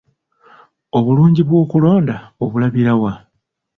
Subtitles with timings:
[0.97, 3.13] Obulungi bw'okulonda obulabira wa?